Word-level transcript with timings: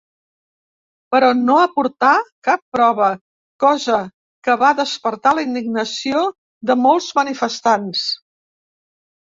Però 1.15 1.27
no 1.41 1.57
aportà 1.63 2.13
cap 2.47 2.63
prova, 2.77 3.11
cosa 3.65 3.99
que 4.49 4.57
va 4.65 4.73
despertar 4.81 5.37
la 5.41 5.45
indignació 5.51 6.27
de 6.73 6.81
molts 6.89 7.13
manifestants. 7.23 8.11